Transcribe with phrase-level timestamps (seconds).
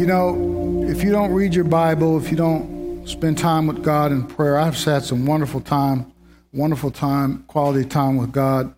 [0.00, 4.12] You know, if you don't read your Bible, if you don't spend time with God
[4.12, 6.10] in prayer, I've had some wonderful time,
[6.54, 8.74] wonderful time, quality time with God.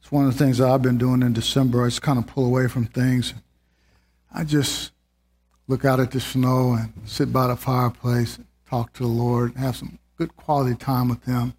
[0.00, 1.84] It's one of the things that I've been doing in December.
[1.84, 3.34] I just kind of pull away from things.
[4.34, 4.92] I just
[5.68, 9.76] look out at the snow and sit by the fireplace, talk to the Lord, have
[9.76, 11.52] some good quality time with Him.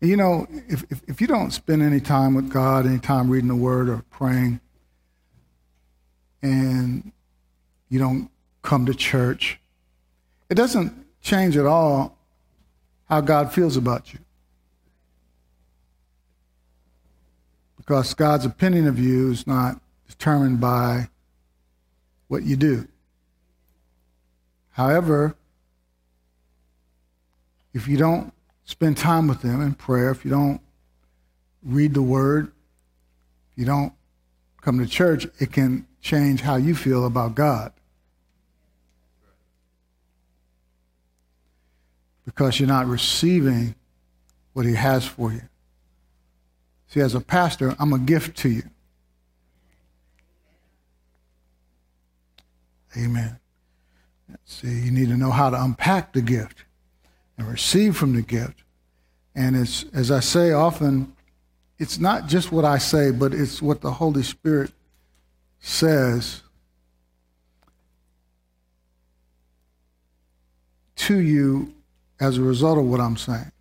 [0.00, 3.30] And you know, if, if, if you don't spend any time with God, any time
[3.30, 4.58] reading the Word or praying,
[6.42, 7.12] and
[7.88, 8.30] you don't
[8.62, 9.60] come to church,
[10.48, 12.16] it doesn't change at all
[13.08, 14.20] how God feels about you.
[17.76, 21.08] Because God's opinion of you is not determined by
[22.28, 22.86] what you do.
[24.72, 25.34] However,
[27.72, 28.32] if you don't
[28.64, 30.60] spend time with Him in prayer, if you don't
[31.62, 32.52] read the Word,
[33.52, 33.92] if you don't
[34.60, 37.72] come to church, it can change how you feel about God.
[42.28, 43.74] Because you're not receiving
[44.52, 45.40] what He has for you.
[46.88, 48.64] See, as a pastor, I'm a gift to you.
[52.98, 53.38] Amen.
[54.44, 56.64] See, you need to know how to unpack the gift
[57.38, 58.62] and receive from the gift.
[59.34, 61.14] And it's, as I say often,
[61.78, 64.70] it's not just what I say, but it's what the Holy Spirit
[65.60, 66.42] says
[70.96, 71.72] to you
[72.20, 73.52] as a result of what I'm saying.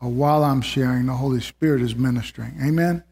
[0.00, 2.56] Or while I'm sharing, the Holy Spirit is ministering.
[2.62, 3.04] Amen?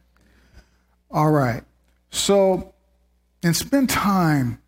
[1.11, 1.63] All right.
[2.11, 2.75] So,
[3.43, 4.61] and spend time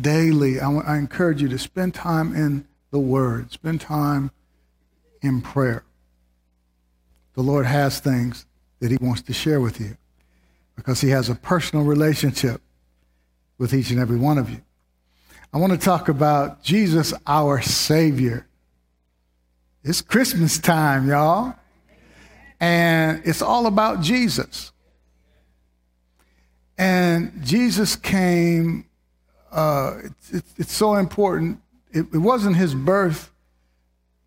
[0.00, 0.60] daily.
[0.60, 4.30] I, I encourage you to spend time in the Word, spend time
[5.22, 5.84] in prayer.
[7.34, 8.46] The Lord has things
[8.80, 9.96] that He wants to share with you
[10.76, 12.60] because He has a personal relationship
[13.58, 14.60] with each and every one of you.
[15.52, 18.46] I want to talk about Jesus, our Savior.
[19.88, 21.54] It's Christmas time, y'all.
[22.58, 24.72] And it's all about Jesus.
[26.76, 28.86] And Jesus came,
[29.52, 29.98] uh,
[30.32, 31.60] it's, it's so important.
[31.92, 33.30] It, it wasn't his birth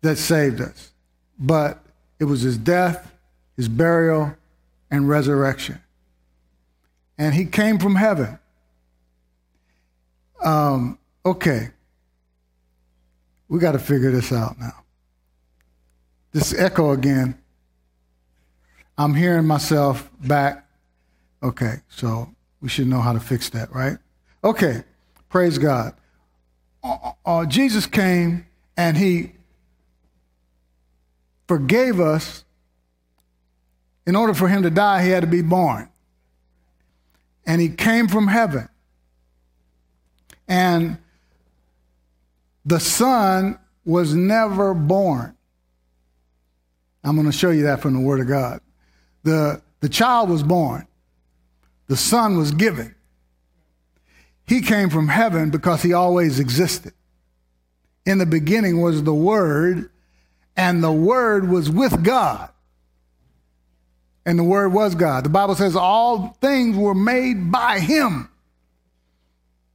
[0.00, 0.92] that saved us,
[1.38, 1.84] but
[2.18, 3.12] it was his death,
[3.54, 4.34] his burial,
[4.90, 5.78] and resurrection.
[7.18, 8.38] And he came from heaven.
[10.42, 11.68] Um, okay.
[13.50, 14.72] We got to figure this out now.
[16.32, 17.36] This echo again.
[18.96, 20.66] I'm hearing myself back.
[21.42, 22.28] Okay, so
[22.60, 23.96] we should know how to fix that, right?
[24.44, 24.84] Okay,
[25.28, 25.94] praise God.
[26.82, 28.46] Uh, uh, Jesus came
[28.76, 29.32] and he
[31.48, 32.44] forgave us.
[34.06, 35.88] In order for him to die, he had to be born.
[37.46, 38.68] And he came from heaven.
[40.48, 40.98] And
[42.64, 45.36] the Son was never born.
[47.02, 48.60] I'm going to show you that from the Word of God.
[49.22, 50.86] The, the child was born,
[51.86, 52.94] the Son was given.
[54.46, 56.92] He came from heaven because he always existed.
[58.04, 59.90] In the beginning was the Word,
[60.56, 62.50] and the Word was with God.
[64.26, 65.24] And the Word was God.
[65.24, 68.28] The Bible says all things were made by Him.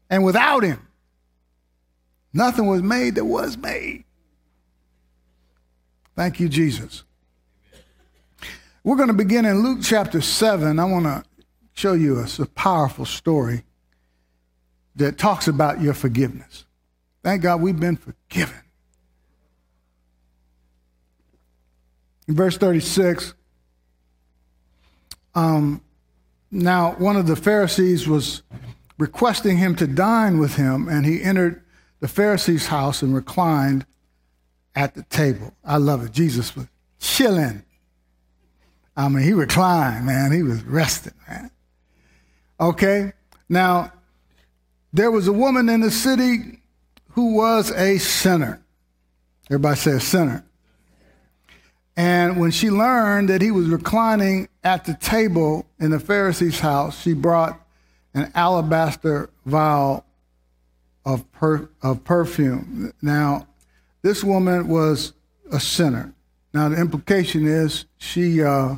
[0.09, 0.85] And without Him,
[2.34, 4.03] nothing was made that was made.
[6.16, 7.03] Thank you, Jesus.
[8.85, 10.78] We're going to begin in Luke chapter 7.
[10.78, 11.23] I want to
[11.73, 13.63] show you a, a powerful story
[14.96, 16.66] that talks about your forgiveness.
[17.23, 18.62] Thank God we've been forgiven.
[22.28, 23.34] In verse 36,
[25.34, 25.81] um,
[26.52, 28.44] now one of the Pharisees was
[29.00, 31.63] requesting him to dine with him, and he entered
[32.02, 33.88] the Pharisee's house and reclined
[34.75, 35.56] at the table.
[35.63, 36.12] I love it.
[36.12, 36.67] Jesus was
[37.00, 37.63] chilling.
[38.97, 40.31] I mean, he reclined, man.
[40.31, 41.51] He was resting, man.
[42.59, 43.14] Okay?
[43.49, 43.91] Now,
[44.93, 46.59] there was a woman in the city
[47.11, 48.61] who was a sinner.
[49.49, 50.46] Everybody say a sinner.
[51.97, 57.02] And when she learned that he was reclining at the table in the Pharisee's house,
[57.02, 57.59] she brought
[58.14, 60.05] an alabaster vial
[61.05, 62.93] of, per, of perfume.
[63.02, 63.47] Now,
[64.02, 65.14] this woman was
[65.52, 66.14] a sinner.
[66.53, 68.78] Now, the implication is she, uh,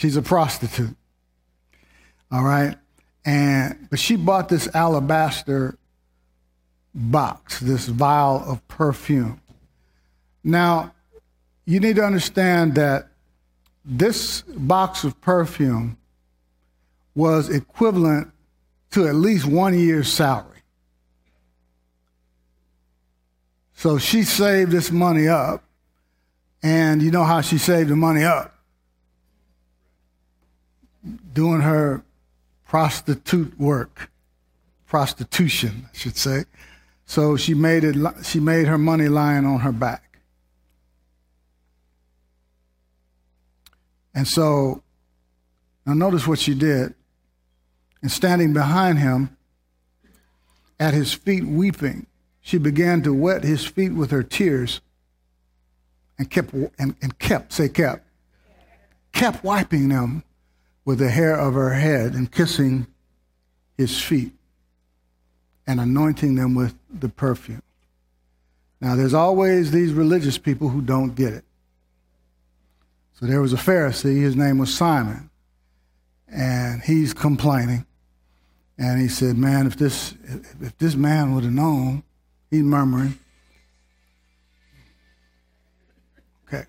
[0.00, 0.96] she's a prostitute.
[2.32, 2.74] All right?
[3.26, 5.76] And, but she bought this alabaster
[6.94, 9.42] box, this vial of perfume.
[10.42, 10.94] Now,
[11.66, 13.08] you need to understand that
[13.84, 15.98] this box of perfume
[17.14, 18.32] was equivalent
[18.92, 20.62] to at least one year's salary.
[23.74, 25.62] So she saved this money up.
[26.62, 28.59] And you know how she saved the money up?
[31.32, 32.04] Doing her
[32.66, 34.10] prostitute work,
[34.86, 36.44] prostitution, I should say.
[37.06, 37.96] So she made it.
[38.24, 40.18] She made her money lying on her back.
[44.14, 44.82] And so,
[45.86, 46.94] now notice what she did.
[48.02, 49.36] And standing behind him,
[50.80, 52.06] at his feet weeping,
[52.40, 54.80] she began to wet his feet with her tears
[56.18, 58.06] and kept, and, and kept, say kept,
[59.12, 60.24] kept wiping them
[60.90, 62.84] with the hair of her head and kissing
[63.78, 64.32] his feet
[65.64, 67.62] and anointing them with the perfume.
[68.80, 71.44] Now, there's always these religious people who don't get it.
[73.12, 75.30] So there was a Pharisee, his name was Simon,
[76.26, 77.86] and he's complaining.
[78.76, 80.16] And he said, Man, if this,
[80.60, 82.02] if this man would have known,
[82.50, 83.16] he's murmuring.
[86.48, 86.64] Okay.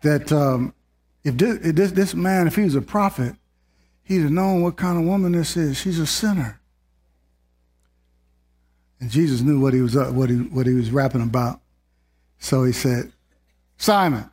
[0.00, 0.74] That um,
[1.24, 3.36] if, this, this, man, if he was a prophet,
[4.04, 5.78] he'd have known what kind of woman this is.
[5.78, 6.60] She's a sinner.
[9.00, 11.60] And Jesus knew what he was, what he, what he was rapping about.
[12.38, 13.12] So he said,
[13.76, 14.28] Simon,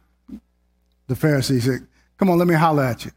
[1.07, 1.87] the Pharisee said,
[2.17, 3.11] Come on, let me holler at you.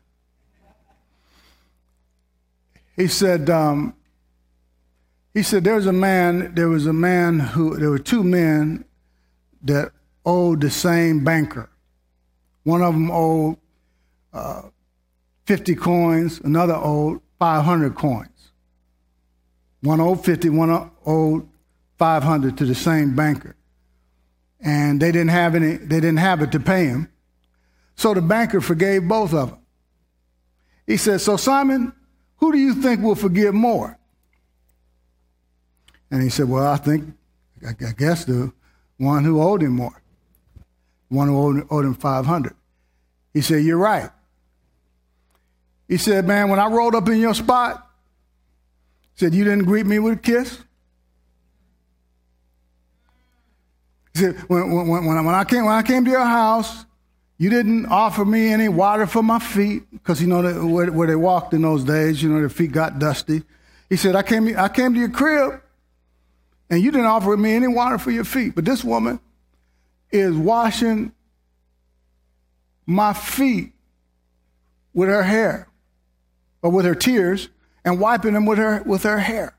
[2.97, 3.95] He said, um,
[5.35, 8.85] he said, there's a man, there was a man who, there were two men
[9.63, 9.93] that
[10.25, 11.71] owed the same banker.
[12.65, 13.57] One of them owed
[14.32, 14.62] uh,
[15.46, 18.29] 50 coins, another owed 500 coins.
[19.81, 21.49] One owed 50, one owed
[21.99, 23.56] 500 to the same banker.
[24.61, 27.08] And they didn't have any, they didn't have it to pay him.
[27.96, 29.58] So the banker forgave both of them.
[30.87, 31.93] He said, So, Simon,
[32.37, 33.99] who do you think will forgive more?
[36.11, 37.14] And he said, Well, I think,
[37.67, 38.52] I guess the
[38.99, 40.02] one who owed him more,
[41.08, 42.55] one who owed, owed him 500.
[43.34, 44.11] He said, You're right.
[45.93, 47.87] He said, Man, when I rolled up in your spot,
[49.15, 50.59] he said, You didn't greet me with a kiss?
[54.15, 56.87] He said, when, when, when, when, I came, when I came to your house,
[57.37, 61.06] you didn't offer me any water for my feet because you know that where, where,
[61.06, 63.43] they walked in those days, you know, their feet got dusty.
[63.91, 65.61] He said, I came, I came to your crib
[66.71, 68.55] and you didn't offer me any water for your feet.
[68.55, 69.21] But this woman
[70.11, 71.12] is washing
[72.87, 73.75] my feet
[74.94, 75.69] with her hair
[76.62, 77.49] or with her tears
[77.85, 79.55] and wiping them with her, with her hair.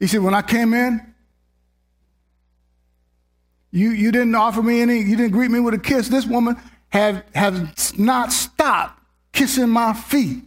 [0.00, 1.14] He said, when I came in,
[3.70, 6.08] you, you didn't offer me any, you didn't greet me with a kiss.
[6.08, 6.56] This woman
[6.88, 9.00] have, has not stopped
[9.32, 10.44] kissing my feet.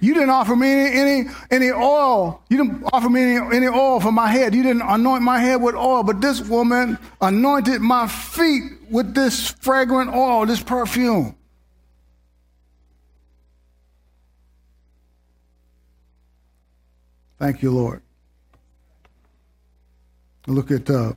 [0.00, 2.42] You didn't offer me any, any, any oil.
[2.50, 4.52] You didn't offer me any, any oil for my head.
[4.52, 6.02] You didn't anoint my head with oil.
[6.02, 11.36] But this woman anointed my feet with this fragrant oil, this perfume.
[17.42, 18.00] Thank you, Lord.
[20.46, 21.14] Look at uh,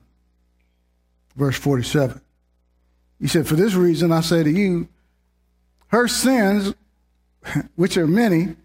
[1.35, 2.19] verse 47.
[3.19, 4.87] He said, For this reason I say to you,
[5.89, 6.73] her sins,
[7.75, 8.55] which are many,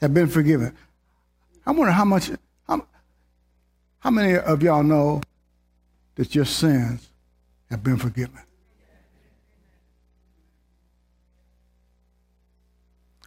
[0.00, 0.76] have been forgiven.
[1.64, 2.28] I wonder how much,
[2.66, 2.84] how,
[4.00, 5.20] how many of y'all know
[6.16, 7.08] that your sins
[7.70, 8.40] have been forgiven?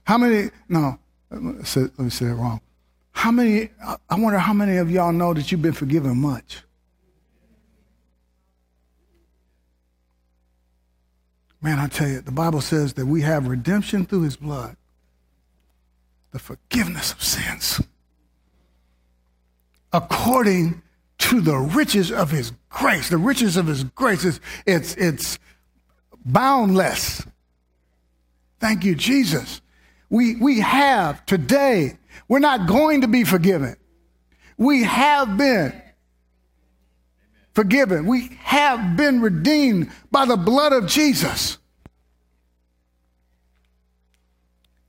[0.04, 1.00] How many, no,
[1.32, 2.62] let me say, it wrong.
[3.12, 3.70] How many,
[4.10, 6.64] I wonder how many of y'all know that you've been forgiven much?
[11.62, 14.78] Man, I tell you, the Bible says that we have redemption through his blood,
[16.32, 17.82] the forgiveness of sins,
[19.92, 20.82] according
[21.18, 23.10] to the riches of his grace.
[23.10, 25.38] The riches of his grace is it's it's
[26.26, 27.26] boundless.
[28.60, 29.62] Thank you, Jesus.
[30.10, 31.98] We we have today
[32.28, 33.76] we're not going to be forgiven.
[34.58, 35.80] We have been
[37.54, 38.06] forgiven.
[38.06, 41.58] We have been redeemed by the blood of Jesus.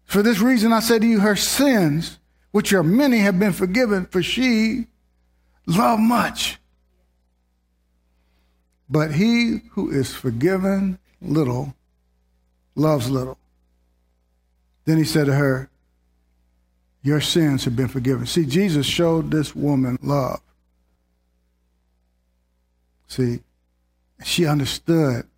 [0.04, 2.18] For this reason, I say to you, her sins,
[2.50, 4.86] which are many, have been forgiven, for she
[5.66, 6.58] loved much.
[8.88, 11.76] But he who is forgiven little
[12.74, 13.38] loves little.
[14.90, 15.70] Then he said to her,
[17.04, 18.26] your sins have been forgiven.
[18.26, 20.40] See, Jesus showed this woman love.
[23.06, 23.38] See,
[24.24, 25.28] she understood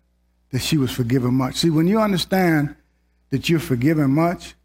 [0.49, 1.57] that she was forgiven much.
[1.57, 2.75] See, when you understand
[3.29, 4.55] that you're forgiven much,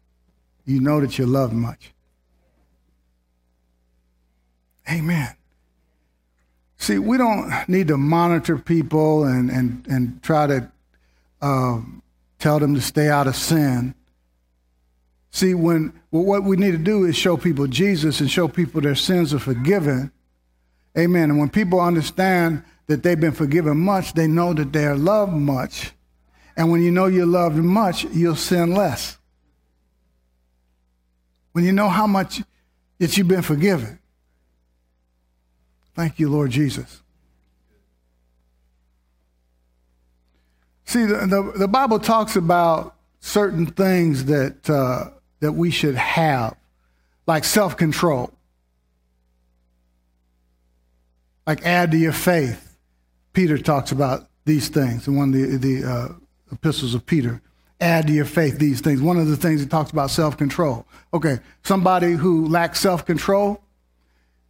[0.65, 1.91] you know that you're loved much.
[4.91, 5.35] Amen.
[6.79, 10.71] See, we don't need to monitor people and, and, and try to
[11.43, 12.01] um,
[12.39, 13.93] tell them to stay out of sin.
[15.31, 18.81] See, when well, what we need to do is show people Jesus and show people
[18.81, 20.11] their sins are forgiven.
[20.97, 21.29] Amen.
[21.29, 25.33] And when people understand that they've been forgiven much, they know that they are loved
[25.33, 25.91] much.
[26.57, 29.17] And when you know you're loved much, you'll sin less.
[31.51, 32.41] When you know how much
[32.97, 33.99] that you've been forgiven.
[35.95, 37.01] Thank you, Lord Jesus.
[40.85, 46.55] See, the, the, the Bible talks about certain things that, uh, that we should have,
[47.27, 48.31] like self control,
[51.47, 52.77] like add to your faith.
[53.33, 56.07] Peter talks about these things in one of the, the uh,
[56.51, 57.41] epistles of Peter.
[57.81, 59.01] Add to your faith these things.
[59.01, 60.85] One of the things he talks about self control.
[61.13, 63.61] Okay, somebody who lacks self control,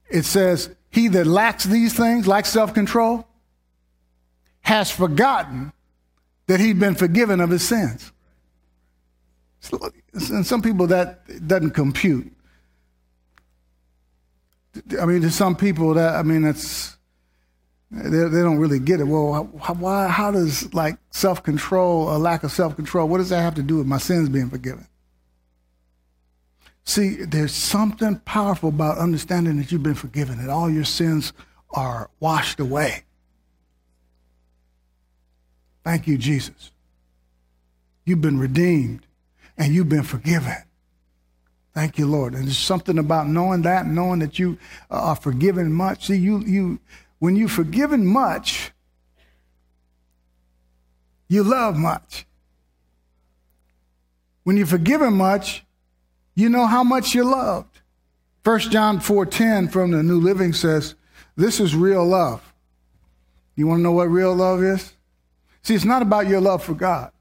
[0.10, 3.28] it says, He that lacks these things, lacks self control,
[4.62, 5.72] has forgotten
[6.48, 8.12] that he'd been forgiven of his sins.
[10.32, 12.32] And some people that doesn't compute.
[15.00, 16.98] I mean, to some people that I mean, it's
[17.92, 19.06] they, they don't really get it.
[19.06, 20.08] Well, why?
[20.08, 23.64] How does like self control, a lack of self control, what does that have to
[23.64, 24.88] do with my sins being forgiven?
[26.84, 31.34] See, there's something powerful about understanding that you've been forgiven, that all your sins
[31.72, 33.04] are washed away.
[35.84, 36.72] Thank you, Jesus.
[38.06, 39.06] You've been redeemed
[39.60, 40.56] and you've been forgiven.
[41.76, 42.34] Thank you, Lord.
[42.34, 44.58] And there's something about knowing that, knowing that you
[44.90, 46.08] uh, are forgiven much.
[46.08, 46.80] See, you, you,
[47.20, 48.72] when you're forgiven much,
[51.28, 52.26] you love much.
[54.44, 55.64] When you're forgiven much,
[56.34, 57.82] you know how much you're loved.
[58.44, 60.96] 1 John 4:10 from the New Living says,
[61.36, 62.42] "This is real love."
[63.56, 64.94] You want to know what real love is?
[65.62, 67.12] See, it's not about your love for God.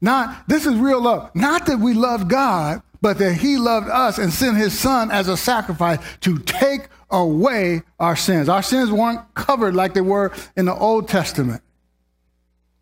[0.00, 1.34] Not, this is real love.
[1.34, 5.28] Not that we love God, but that He loved us and sent His Son as
[5.28, 8.48] a sacrifice to take away our sins.
[8.48, 11.62] Our sins weren't covered like they were in the Old Testament.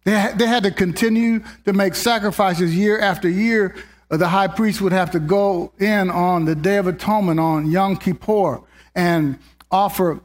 [0.04, 3.76] They they had to continue to make sacrifices year after year.
[4.10, 7.70] Uh, the high priest would have to go in on the Day of Atonement, on
[7.70, 8.62] Yom Kippur,
[8.94, 9.38] and
[9.70, 10.20] offer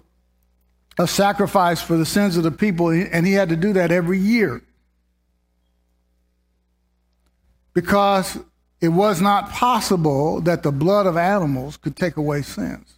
[0.99, 4.19] a sacrifice for the sins of the people, and he had to do that every
[4.19, 4.61] year.
[7.77, 8.39] Because
[8.81, 12.95] it was not possible that the blood of animals could take away sins.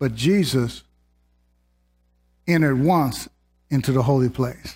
[0.00, 0.82] But Jesus
[2.44, 3.28] entered once
[3.70, 4.74] into the holy place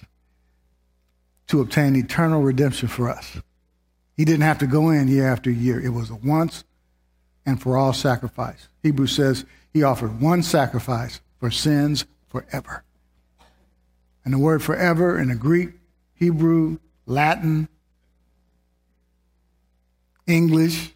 [1.48, 3.38] to obtain eternal redemption for us.
[4.16, 5.80] He didn't have to go in year after year.
[5.80, 6.62] It was a once
[7.44, 8.68] and for all sacrifice.
[8.84, 12.84] Hebrews says he offered one sacrifice for sins forever.
[14.24, 15.70] And the word forever in the Greek,
[16.14, 17.68] Hebrew, Latin,
[20.26, 20.92] English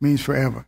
[0.00, 0.66] means forever.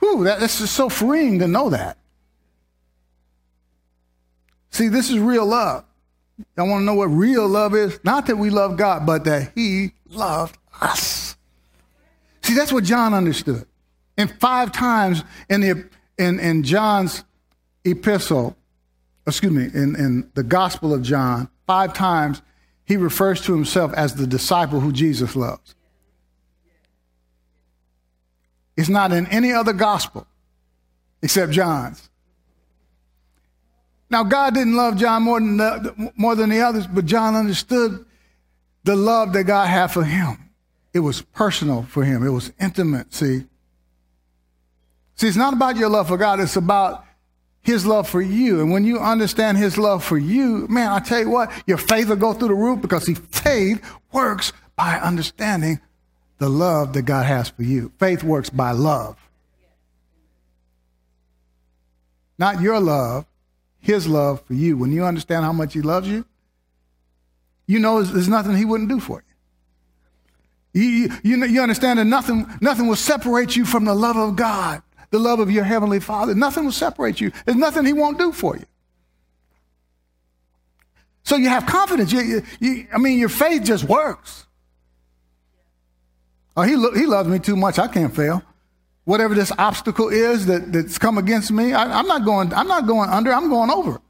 [0.00, 1.98] Whew, that, that's just so freeing to know that.
[4.70, 5.84] See, this is real love.
[6.58, 8.00] I want to know what real love is?
[8.02, 11.36] Not that we love God, but that He loved us.
[12.42, 13.66] See, that's what John understood.
[14.16, 15.88] And five times in, the,
[16.18, 17.24] in, in John's
[17.84, 18.56] epistle,
[19.26, 22.42] excuse me, in, in the Gospel of John, five times
[22.84, 25.74] he refers to himself as the disciple who Jesus loves.
[28.76, 30.26] It's not in any other gospel
[31.22, 32.10] except John's.
[34.10, 38.04] Now, God didn't love John more than the, more than the others, but John understood
[38.84, 40.50] the love that God had for him.
[40.92, 42.24] It was personal for him.
[42.24, 43.44] It was intimate, see.
[45.16, 47.04] See, it's not about your love for God, it's about
[47.64, 48.60] his love for you.
[48.60, 52.08] And when you understand his love for you, man, I tell you what, your faith
[52.08, 55.80] will go through the roof because see, faith works by understanding
[56.38, 57.90] the love that God has for you.
[57.98, 59.16] Faith works by love.
[62.38, 63.26] Not your love,
[63.80, 64.76] his love for you.
[64.76, 66.24] When you understand how much he loves you,
[67.66, 69.24] you know there's nothing he wouldn't do for
[70.74, 70.82] you.
[70.82, 74.82] You, you, you understand that nothing, nothing will separate you from the love of God,
[75.14, 76.34] the love of your heavenly Father.
[76.34, 77.30] Nothing will separate you.
[77.44, 78.64] There's nothing He won't do for you.
[81.22, 82.10] So you have confidence.
[82.10, 84.46] You, you, I mean, your faith just works.
[86.56, 87.78] Oh, he, lo- he loves me too much.
[87.78, 88.42] I can't fail.
[89.04, 92.52] Whatever this obstacle is that, that's come against me, I, I'm not going.
[92.52, 93.32] I'm not going under.
[93.32, 94.00] I'm going over.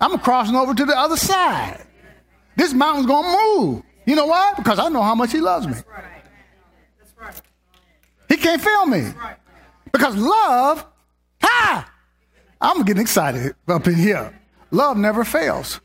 [0.00, 1.84] I'm crossing over to the other side.
[2.54, 3.82] This mountain's going to move.
[4.06, 4.52] You know why?
[4.56, 5.74] Because I know how much he loves me.
[8.28, 9.12] He can't fail me.
[9.92, 10.86] Because love,
[11.42, 11.90] ha!
[12.60, 14.38] I'm getting excited up in here.
[14.70, 15.80] Love never fails.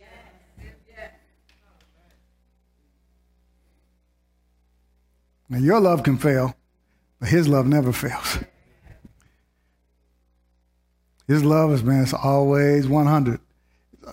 [5.50, 6.56] Now, your love can fail,
[7.20, 8.40] but his love never fails.
[11.28, 13.40] His love is, man, it's always 100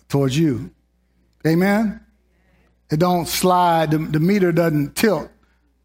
[0.08, 0.70] towards you.
[1.46, 2.00] Amen?
[2.90, 3.92] It don't slide.
[3.92, 5.30] The, the meter doesn't tilt.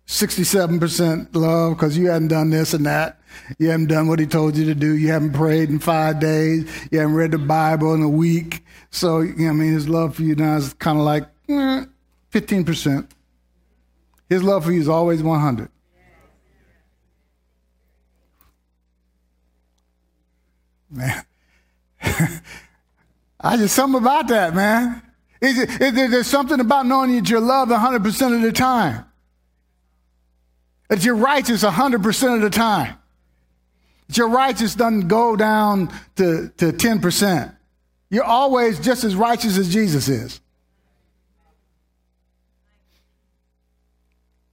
[0.08, 3.19] 67% love because you hadn't done this and that.
[3.58, 4.96] You haven't done what he told you to do.
[4.96, 6.70] You haven't prayed in five days.
[6.92, 8.64] You haven't read the Bible in a week.
[8.92, 11.86] So, you know, I mean, his love for you now is kind of like eh,
[12.32, 13.08] 15%.
[14.30, 15.70] His love for you is always 100.
[20.92, 21.24] Man.
[23.42, 25.02] I just something about that, man.
[25.42, 29.06] Is it, is there something about knowing that you're loved 100% of the time.
[30.90, 32.99] That you're righteous 100% of the time.
[34.14, 37.56] Your righteous doesn't go down to, to 10%.
[38.10, 40.42] You're always just as righteous as Jesus is.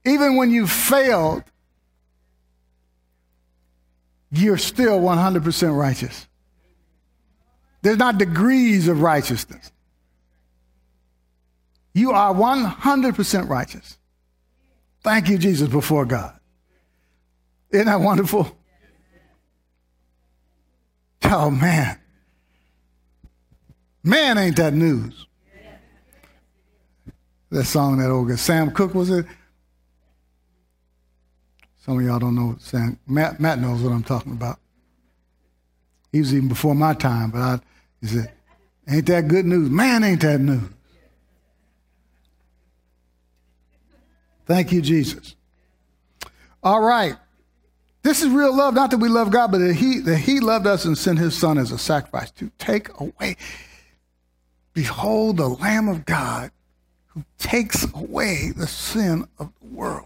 [0.05, 1.43] Even when you failed,
[4.31, 6.27] you're still 100% righteous.
[7.81, 9.71] There's not degrees of righteousness.
[11.93, 13.97] You are 100% righteous.
[15.03, 16.39] Thank you, Jesus, before God.
[17.71, 18.55] Isn't that wonderful?
[21.23, 21.99] Oh, man.
[24.03, 25.25] Man, ain't that news.
[27.49, 29.25] That song that old guy, Sam Cooke, was it?
[31.79, 32.99] Some of y'all don't know Sam.
[33.07, 34.59] Matt, Matt knows what I'm talking about.
[36.11, 37.59] He was even before my time, but I,
[38.01, 38.31] he said,
[38.89, 39.69] ain't that good news?
[39.69, 40.69] Man, ain't that news.
[44.45, 45.35] Thank you, Jesus.
[46.63, 47.15] All right.
[48.07, 50.65] This is real love, not that we love God, but that he, that he loved
[50.65, 53.35] us and sent his son as a sacrifice to take away.
[54.73, 56.51] Behold the Lamb of God
[57.07, 60.05] who takes away the sin of the world.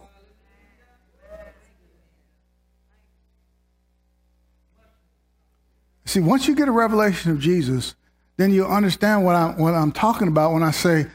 [6.06, 7.94] See, once you get a revelation of Jesus,
[8.36, 11.06] then you'll understand what I'm, what I'm talking about when I say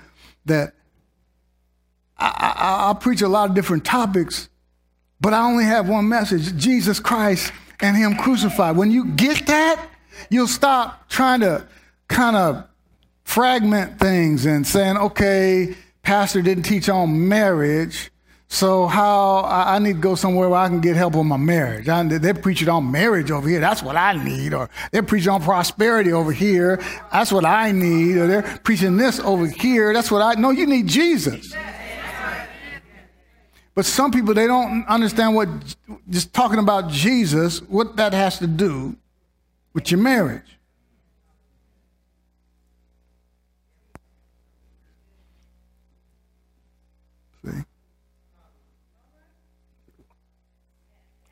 [0.44, 0.72] that
[2.16, 4.48] I, I, I'll preach a lot of different topics,
[5.20, 8.76] but I only have one message Jesus Christ and Him crucified.
[8.76, 9.88] When you get that,
[10.30, 11.66] you'll stop trying to
[12.08, 12.64] kind of
[13.24, 18.10] fragment things and saying, okay, Pastor didn't teach on marriage.
[18.48, 21.86] So how I, need to go somewhere where I can get help on my marriage.
[21.86, 23.58] They're preaching on marriage over here.
[23.58, 24.54] That's what I need.
[24.54, 26.80] Or they're preaching on prosperity over here.
[27.10, 28.16] That's what I need.
[28.16, 29.92] Or they're preaching this over here.
[29.92, 30.40] That's what I.
[30.40, 31.52] No, you need Jesus.
[33.76, 35.50] But some people, they don't understand what
[36.08, 38.96] just talking about Jesus, what that has to do
[39.74, 40.58] with your marriage.
[47.44, 47.50] See?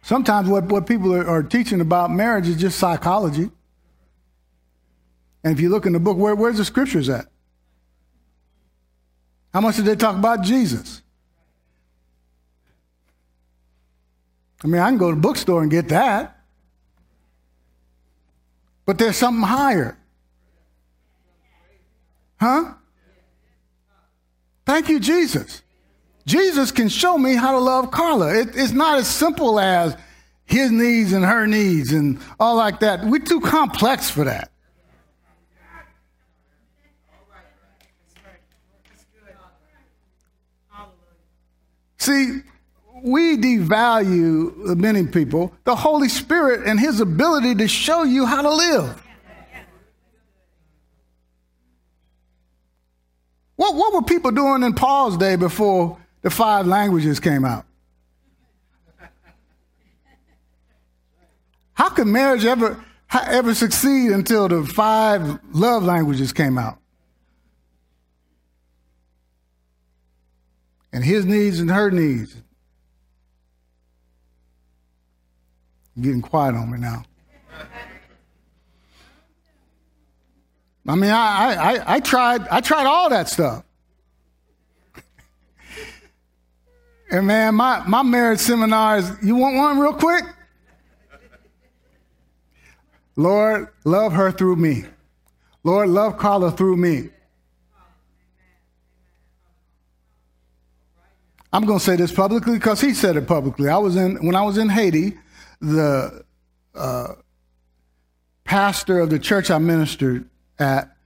[0.03, 3.51] Sometimes what, what people are, are teaching about marriage is just psychology.
[5.43, 7.27] And if you look in the book, where, where's the scriptures at?
[9.55, 11.01] How much did they talk about Jesus?
[14.65, 16.41] I mean, I can go to bookstore and get that.
[18.87, 19.99] But there's something higher.
[22.41, 22.73] Huh?
[24.65, 25.63] Thank you, Jesus.
[26.27, 28.35] Jesus can show me how to love Carla.
[28.35, 29.97] It, it's not as simple as
[30.47, 33.05] his needs and her needs and all like that.
[33.05, 34.51] We're too complex for that.
[41.99, 42.43] See,
[43.05, 48.51] we devalue many people the Holy Spirit and His ability to show you how to
[48.51, 49.03] live.
[53.57, 57.67] What, what were people doing in Paul's day before the five languages came out?
[61.75, 66.79] How could marriage ever, ever succeed until the five love languages came out?
[70.91, 72.35] And his needs and her needs.
[76.01, 77.05] Getting quiet on me now.
[80.87, 83.65] I mean, I, I, I, tried I tried all that stuff.
[87.11, 90.25] and man, my, my marriage seminars, you want one real quick?
[93.17, 94.85] Lord, love her through me.
[95.63, 97.09] Lord, love Carla through me.
[101.53, 103.69] I'm going to say this publicly because he said it publicly.
[103.69, 105.17] I was in when I was in Haiti,
[105.61, 106.25] the
[106.75, 107.15] uh,
[108.45, 110.97] pastor of the church I ministered at,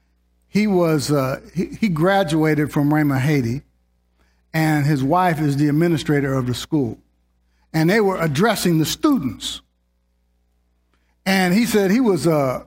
[0.48, 3.62] he was uh, he, he graduated from Rhema Haiti,
[4.52, 6.98] and his wife is the administrator of the school,
[7.72, 9.60] and they were addressing the students.
[11.26, 12.64] And he said he was a uh,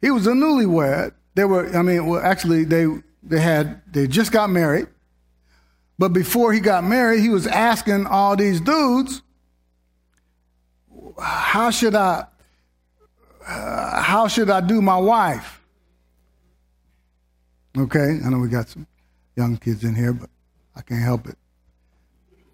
[0.00, 1.12] he was a newlywed.
[1.34, 2.86] They were I mean well actually they
[3.22, 4.88] they had they just got married
[5.98, 9.22] but before he got married, he was asking all these dudes,
[11.18, 12.26] how should I
[13.46, 15.60] uh, how should I do my wife?
[17.76, 18.86] Okay, I know we got some
[19.36, 20.30] young kids in here, but
[20.74, 21.36] I can't help it.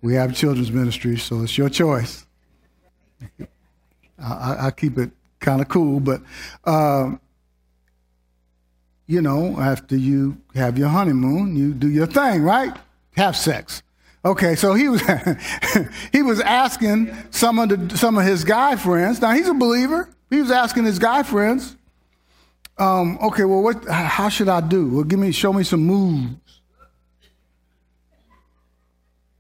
[0.03, 2.27] We have children's ministry, so it's your choice.
[4.19, 6.21] I, I keep it kind of cool, but
[6.65, 7.21] um,
[9.07, 12.77] you know, after you have your honeymoon, you do your thing, right?
[13.17, 13.83] have sex.
[14.25, 15.03] Okay, so he was
[16.13, 19.21] he was asking some of the, some of his guy friends.
[19.21, 20.09] Now he's a believer.
[20.31, 21.77] He was asking his guy friends,
[22.79, 23.87] um, okay, well, what?
[23.89, 24.89] How should I do?
[24.89, 26.61] Well, give me, show me some moves.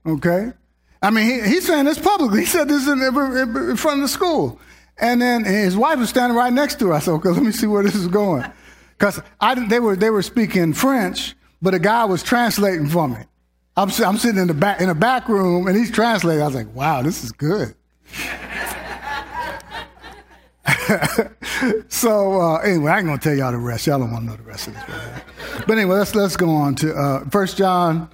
[0.04, 0.52] Okay,
[1.00, 2.40] I mean, he, he's saying this publicly.
[2.40, 4.60] He said this in, in front of the school,
[4.98, 6.94] and then his wife was standing right next to her.
[6.94, 8.44] I said, okay, let me see where this is going,
[8.98, 9.20] because
[9.68, 13.18] they were they were speaking French, but a guy was translating for me.
[13.76, 16.42] I'm, I'm sitting in the back in the back room and he's translating.
[16.42, 17.74] I was like, wow, this is good.
[21.88, 23.86] so uh, anyway, I ain't gonna tell y'all the rest.
[23.86, 24.84] Y'all don't want to know the rest of this.
[25.66, 28.10] But anyway, let's let's go on to uh, 1 John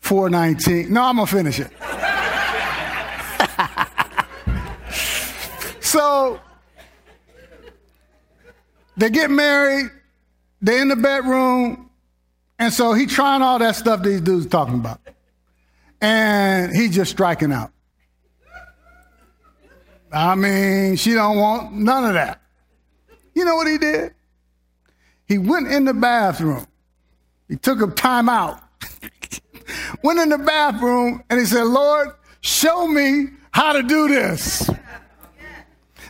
[0.00, 0.92] four nineteen.
[0.92, 1.70] No, I'm gonna finish it.
[5.80, 6.40] so
[8.96, 9.90] they get married.
[10.60, 11.90] They're in the bedroom.
[12.62, 15.00] And so he trying all that stuff these dudes talking about.
[16.00, 17.72] And he just striking out.
[20.12, 22.40] I mean, she don't want none of that.
[23.34, 24.14] You know what he did?
[25.26, 26.64] He went in the bathroom.
[27.48, 28.62] He took a time out.
[30.04, 32.10] went in the bathroom and he said, Lord,
[32.42, 34.70] show me how to do this.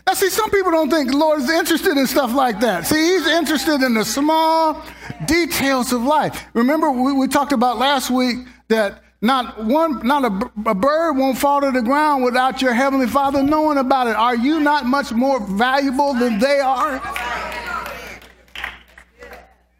[0.05, 2.85] Now, see, some people don't think the Lord is interested in stuff like that.
[2.85, 4.81] See, He's interested in the small
[5.25, 6.45] details of life.
[6.53, 8.37] Remember, we, we talked about last week
[8.67, 13.07] that not one, not a, a, bird won't fall to the ground without your heavenly
[13.07, 14.17] Father knowing about it.
[14.17, 16.99] Are you not much more valuable than they are?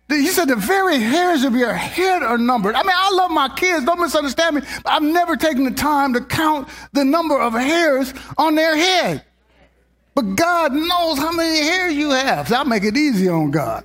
[0.08, 2.76] He said the very hairs of your head are numbered.
[2.76, 3.84] I mean, I love my kids.
[3.84, 4.62] Don't misunderstand me.
[4.86, 9.26] I've never taken the time to count the number of hairs on their head.
[10.16, 12.48] But God knows how many hairs you have.
[12.48, 13.84] So I'll make it easy on God.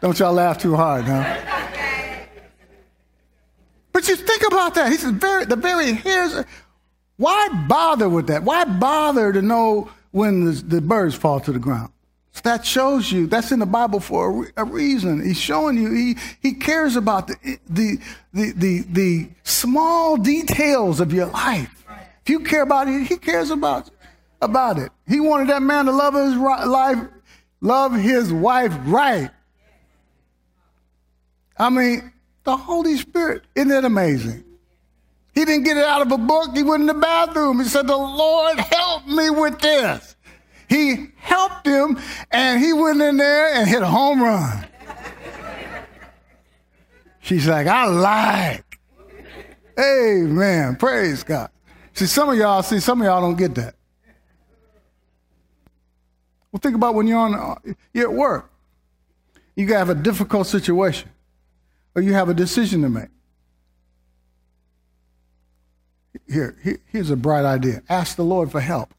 [0.00, 1.40] Don't y'all laugh too hard, huh?
[3.92, 4.90] But you think about that.
[4.90, 6.44] He says, very, the very hairs.
[7.16, 8.42] Why bother with that?
[8.42, 11.92] Why bother to know when the, the birds fall to the ground?
[12.32, 15.24] So that shows you that's in the Bible for a, a, reason.
[15.24, 17.98] He's showing you he, he cares about the, the,
[18.32, 21.84] the, the, the small details of your life.
[22.22, 23.90] If you care about it, he cares about,
[24.40, 24.92] about it.
[25.08, 26.98] He wanted that man to love his life,
[27.60, 29.30] love his wife right.
[31.58, 32.12] I mean,
[32.44, 34.44] the Holy Spirit, isn't it amazing?
[35.34, 36.56] He didn't get it out of a book.
[36.56, 37.60] He went in the bathroom.
[37.60, 40.16] He said, The Lord help me with this.
[40.70, 41.98] He helped him,
[42.30, 44.64] and he went in there and hit a home run.
[47.20, 48.78] She's like, I like.
[49.76, 50.76] Amen.
[50.76, 51.50] Praise God.
[51.92, 53.74] See, some of y'all, see, some of y'all don't get that.
[56.52, 58.52] Well, think about when you're on, you're at work.
[59.56, 61.10] You have a difficult situation,
[61.96, 63.08] or you have a decision to make.
[66.28, 66.56] Here,
[66.86, 67.82] here's a bright idea.
[67.88, 68.94] Ask the Lord for help.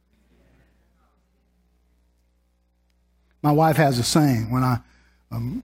[3.42, 4.80] My wife has a saying when I
[5.32, 5.64] um,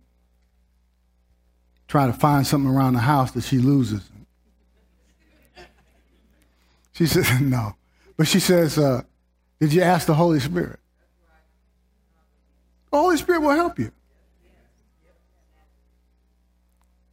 [1.87, 4.09] try to find something around the house that she loses.
[6.93, 7.75] She says, no.
[8.15, 9.03] But she says, uh,
[9.59, 10.79] did you ask the Holy Spirit?
[12.91, 13.91] The Holy Spirit will help you.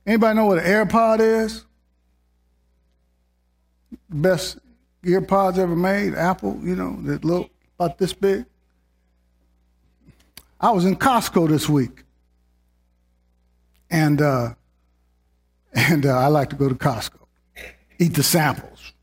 [0.07, 1.65] Anybody know what an AirPod is?
[4.09, 4.59] Best
[5.03, 8.45] earpods ever made, Apple, you know, that look about this big.
[10.65, 12.05] I was in Costco this week,
[13.91, 14.55] and uh,
[15.75, 17.21] and uh, I like to go to Costco,
[17.99, 18.95] eat the samples.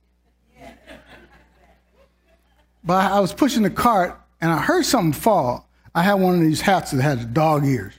[2.83, 5.69] But I was pushing the cart, and I heard something fall.
[5.93, 7.93] I had one of these hats that had the dog ears,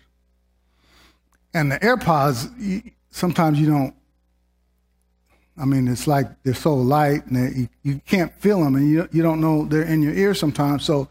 [1.54, 3.94] and the AirPods, sometimes you don't.
[5.56, 9.08] I mean, it's like they're so light and you, you can't feel them, and you
[9.12, 10.84] you don't know they're in your ear sometimes.
[10.84, 11.08] So,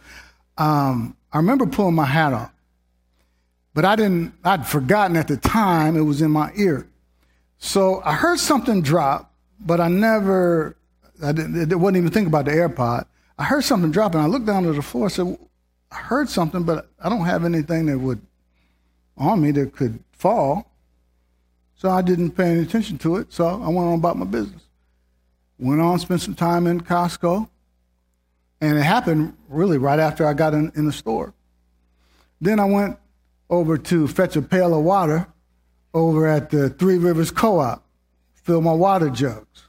[0.58, 2.52] um, I remember pulling my hat off,
[3.74, 4.34] but I didn't.
[4.44, 6.88] I'd forgotten at the time it was in my ear.
[7.58, 10.76] So I heard something drop, but I never.
[11.24, 13.06] I didn't, I wasn't even thinking about the AirPod.
[13.38, 15.06] I heard something drop, and I looked down to the floor.
[15.06, 15.38] and said,
[15.92, 18.22] "I heard something, but I don't have anything that would
[19.18, 20.72] on me that could fall.
[21.76, 23.34] So I didn't pay any attention to it.
[23.34, 24.64] So I went on about my business.
[25.58, 27.48] Went on, spent some time in Costco.
[28.62, 31.34] And it happened really right after I got in, in the store.
[32.40, 32.98] Then I went
[33.50, 35.28] over to fetch a pail of water
[35.94, 37.84] over at the Three Rivers Co-op,
[38.34, 39.68] fill my water jugs.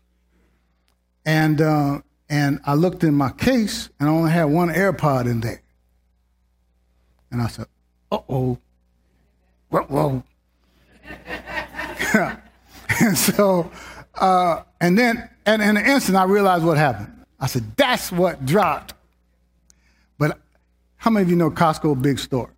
[1.24, 5.40] And, uh, and I looked in my case and I only had one AirPod in
[5.40, 5.62] there.
[7.30, 7.66] And I said,
[8.10, 8.58] uh-oh,
[9.70, 10.22] whoa, whoa.
[13.00, 13.70] and so,
[14.14, 17.21] uh, and then, and in an instant, I realized what happened.
[17.42, 18.94] I said, that's what dropped.
[20.16, 20.38] But
[20.96, 22.54] how many of you know Costco big store?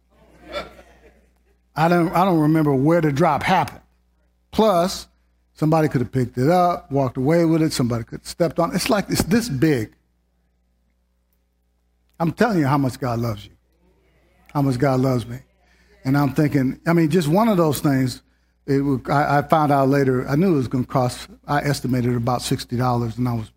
[1.74, 3.80] I don't, I don't remember where the drop happened.
[4.52, 5.08] Plus,
[5.54, 8.72] somebody could have picked it up, walked away with it, somebody could have stepped on
[8.72, 8.74] it.
[8.74, 9.94] It's like it's this big.
[12.20, 13.52] I'm telling you how much God loves you,
[14.52, 15.38] how much God loves me.
[16.04, 18.22] And I'm thinking, I mean, just one of those things,
[18.66, 22.14] it, I, I found out later, I knew it was going to cost, I estimated
[22.14, 23.50] about $60, and I was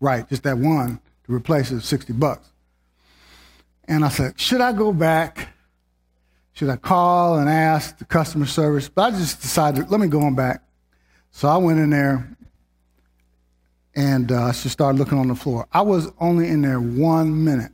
[0.00, 2.48] right, just that one to replace it, 60 bucks.
[3.86, 5.48] And I said, should I go back?
[6.52, 8.88] Should I call and ask the customer service?
[8.88, 10.62] But I just decided, let me go on back.
[11.30, 12.36] So I went in there
[13.94, 15.66] and uh, I just started looking on the floor.
[15.72, 17.72] I was only in there one minute.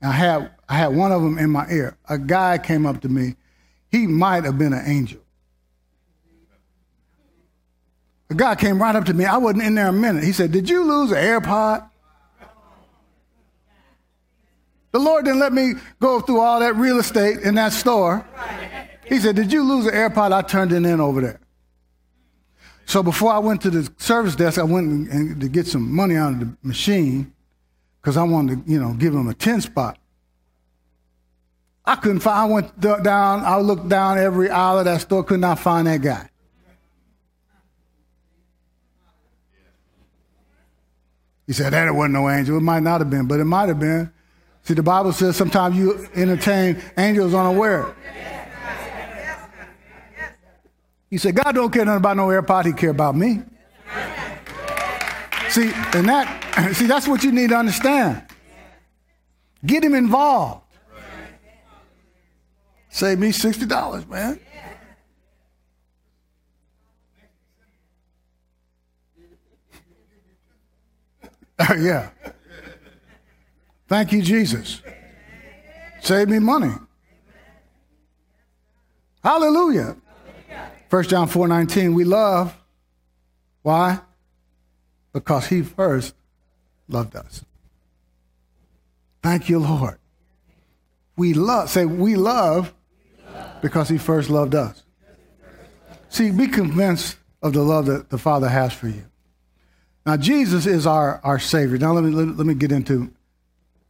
[0.00, 1.96] And I had I had one of them in my ear.
[2.08, 3.36] A guy came up to me.
[3.90, 5.20] He might have been an angel.
[8.30, 9.24] A guy came right up to me.
[9.24, 10.24] I wasn't in there a minute.
[10.24, 11.88] He said, Did you lose an AirPod?
[14.92, 18.26] The Lord didn't let me go through all that real estate in that store.
[19.04, 20.32] He said, Did you lose an AirPod?
[20.32, 21.40] I turned it in over there.
[22.86, 26.32] So before I went to the service desk, I went to get some money out
[26.32, 27.32] of the machine
[28.00, 29.98] because I wanted to, you know, give him a 10 spot.
[31.84, 35.40] I couldn't find, I went down, I looked down every aisle of that store, could
[35.40, 36.28] not find that guy.
[41.46, 42.56] He said, that it wasn't no angel.
[42.56, 44.12] It might not have been, but it might have been.
[44.62, 47.94] See, the Bible says sometimes you entertain angels unaware.
[51.08, 53.42] He said, God don't care nothing about no AirPod, he care about me.
[55.50, 58.22] See, and that, see, that's what you need to understand.
[59.64, 60.62] Get him involved.
[62.90, 64.40] Save me $60, man.
[71.78, 72.10] yeah.
[73.88, 74.82] Thank you, Jesus.
[76.00, 76.72] Save me money.
[79.22, 79.96] Hallelujah.
[80.88, 82.56] 1 John 4 19, we love.
[83.62, 83.98] Why?
[85.12, 86.14] Because he first
[86.88, 87.44] loved us.
[89.22, 89.98] Thank you, Lord.
[91.16, 92.72] We love, say, we love
[93.62, 94.84] because he first loved us.
[96.08, 99.04] See, be convinced of the love that the Father has for you.
[100.06, 101.78] Now, Jesus is our, our Savior.
[101.78, 103.10] Now, let me, let, let me get into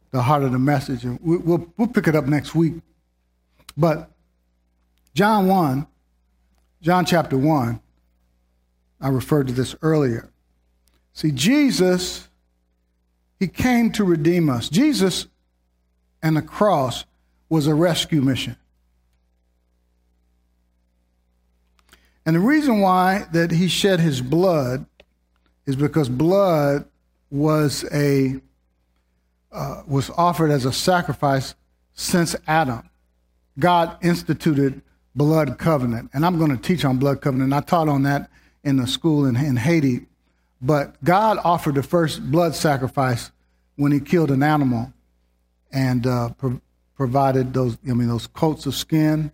[0.09, 2.73] the heart of the message, and we, we'll, we'll pick it up next week.
[3.77, 4.09] But
[5.13, 5.85] John 1,
[6.81, 7.79] John chapter 1,
[8.99, 10.27] I referred to this earlier.
[11.13, 12.27] See, Jesus,
[13.39, 14.69] he came to redeem us.
[14.69, 15.27] Jesus
[16.23, 17.05] and the cross
[17.47, 18.55] was a rescue mission.
[22.25, 24.87] And the reason why that he shed his blood
[25.67, 26.85] is because blood
[27.29, 28.41] was a
[29.51, 31.53] uh, was offered as a sacrifice
[31.93, 32.89] since Adam.
[33.59, 34.81] God instituted
[35.15, 37.53] blood covenant, and I'm going to teach on blood covenant.
[37.53, 38.31] I taught on that
[38.63, 40.07] in the school in, in Haiti,
[40.61, 43.31] but God offered the first blood sacrifice
[43.75, 44.91] when He killed an animal
[45.71, 46.61] and uh, pro-
[46.95, 47.77] provided those.
[47.87, 49.31] I mean, those coats of skin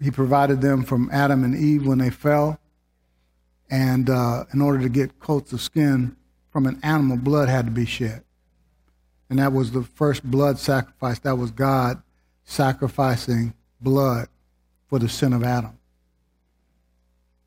[0.00, 2.58] he provided them from Adam and Eve when they fell.
[3.70, 6.16] And uh, in order to get coats of skin
[6.50, 8.22] from an animal, blood had to be shed.
[9.30, 11.18] And that was the first blood sacrifice.
[11.20, 12.02] That was God
[12.44, 14.28] sacrificing blood
[14.86, 15.78] for the sin of Adam.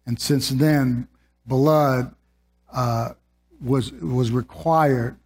[0.05, 1.07] And since then,
[1.45, 2.13] blood
[2.73, 3.09] uh,
[3.61, 5.17] was, was required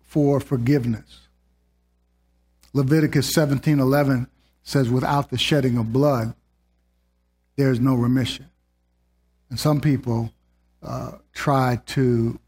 [0.00, 1.28] for forgiveness.
[2.72, 4.28] Leviticus 17:11
[4.62, 6.34] says, without the shedding of blood,
[7.56, 8.46] there's no remission.
[9.50, 10.32] And some people
[10.82, 12.38] uh, try to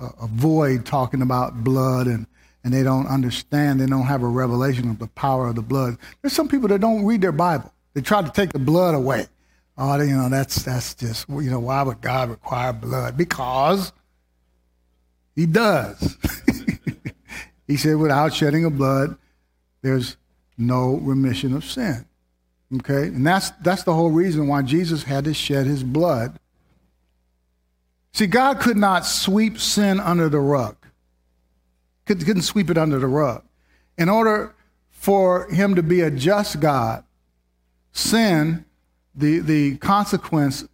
[0.00, 2.26] uh, avoid talking about blood and,
[2.64, 5.96] and they don't understand, they don't have a revelation of the power of the blood.
[6.20, 7.72] There's some people that don't read their Bible.
[7.94, 9.26] They try to take the blood away.
[9.76, 13.16] Oh, you know, that's, that's just, you know, why would God require blood?
[13.16, 13.92] Because
[15.36, 16.16] he does.
[17.66, 19.16] he said, without shedding of blood,
[19.82, 20.16] there's
[20.56, 22.07] no remission of sin.
[22.76, 23.08] Okay?
[23.08, 26.38] And that's, that's the whole reason why Jesus had to shed his blood.
[28.12, 30.76] See, God could not sweep sin under the rug,
[32.06, 33.44] could, couldn't sweep it under the rug.
[33.96, 34.54] In order
[34.90, 37.04] for him to be a just God,
[37.92, 38.64] sin,
[39.14, 40.66] the, the consequence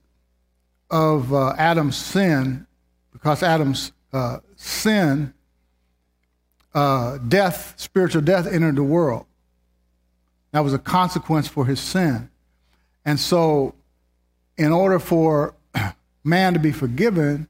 [0.91, 2.67] of uh, Adam's sin,
[3.13, 5.35] because Adam's uh, sin,
[6.75, 9.27] uh, death, spiritual death entered the world.
[10.55, 12.31] That was a consequence for his sin.
[13.05, 13.75] And so,
[14.57, 15.57] in order for
[16.25, 17.49] man to be forgiven,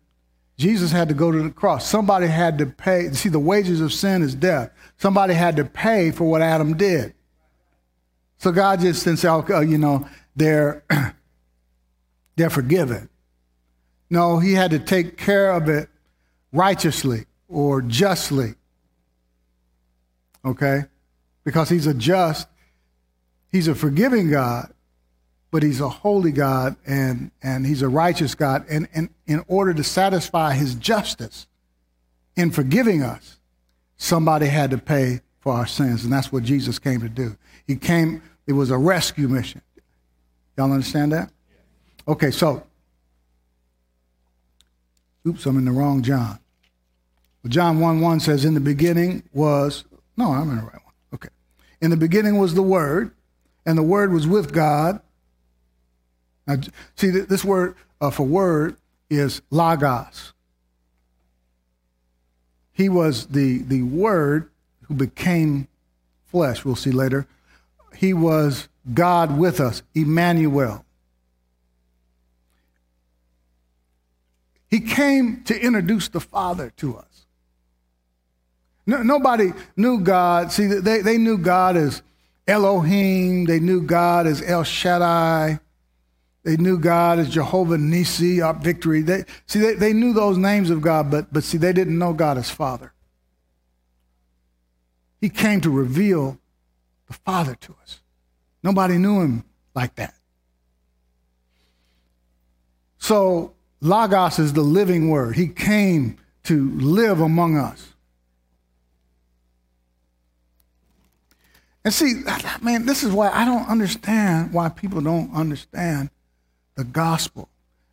[0.57, 1.87] Jesus had to go to the cross.
[1.87, 3.13] Somebody had to pay.
[3.13, 4.71] See, the wages of sin is death.
[4.97, 7.13] Somebody had to pay for what Adam did.
[8.39, 9.29] So God just didn't say,
[9.67, 10.83] you know, they're,
[12.37, 13.11] they're forgiven.
[14.09, 15.91] No, he had to take care of it
[16.55, 18.55] righteously or justly.
[20.43, 20.85] Okay?
[21.45, 22.49] Because he's a just,
[23.55, 24.75] he's a forgiving God,
[25.53, 28.67] but he's a holy God and, and he's a righteous God.
[28.69, 31.47] And, and in order to satisfy his justice
[32.35, 33.39] in forgiving us,
[33.97, 36.03] somebody had to pay for our sins.
[36.03, 37.37] And that's what Jesus came to do.
[37.65, 39.63] He came, it was a rescue mission.
[40.59, 41.31] Y'all understand that?
[42.09, 42.65] Okay, so,
[45.29, 46.41] oops, I'm in the wrong John.
[47.47, 49.85] John 1 1 says, In the beginning was,
[50.17, 50.95] no, I'm in the right one.
[51.15, 51.29] Okay.
[51.81, 53.13] In the beginning was the Word,
[53.67, 55.01] and the Word was with God.
[56.47, 56.57] Now,
[56.97, 58.77] see, this word uh, for word
[59.09, 60.33] is logos.
[62.73, 64.51] He was the, the Word
[64.83, 65.69] who became
[66.27, 67.27] flesh, we'll see later.
[67.95, 70.85] He was God with us, Emmanuel.
[74.69, 77.27] He came to introduce the Father to us.
[78.87, 80.51] No, nobody knew God.
[80.51, 82.03] See, they, they knew God as
[82.47, 83.45] Elohim.
[83.47, 85.61] They knew God as El Shaddai.
[86.43, 89.01] They knew God as Jehovah Nisi, our victory.
[89.01, 92.13] They, see, they, they knew those names of God, but, but see, they didn't know
[92.13, 92.93] God as Father.
[95.21, 96.39] He came to reveal
[97.07, 98.01] the Father to us.
[98.63, 100.15] Nobody knew him like that.
[102.99, 105.37] So, Logos is the living word.
[105.37, 107.94] He came to live among us.
[111.85, 112.23] And see,
[112.63, 116.11] man, this is why I don't understand why people don't understand
[116.77, 117.51] the gospel